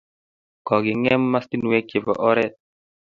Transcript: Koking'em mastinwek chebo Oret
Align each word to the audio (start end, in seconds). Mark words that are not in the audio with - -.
Koking'em 0.67 1.23
mastinwek 1.31 1.85
chebo 1.89 2.13
Oret 2.29 2.55